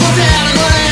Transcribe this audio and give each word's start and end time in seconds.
I'll 0.00 0.06
put 0.06 0.16
that 0.16 0.87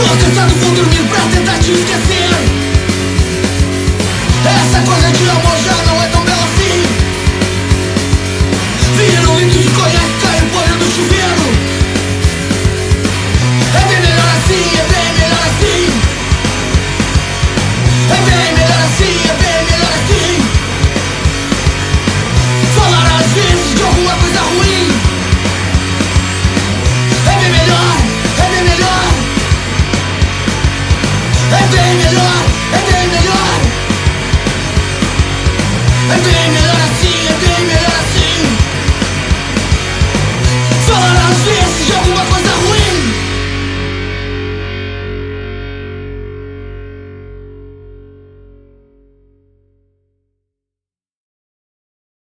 Tô 0.00 0.16
cansado, 0.16 0.54
vou 0.54 0.70
dormir 0.74 1.02
pra 1.10 1.20
tentar 1.30 1.58
te 1.58 1.72
esquecer 1.72 2.49
Nothing 36.22 36.69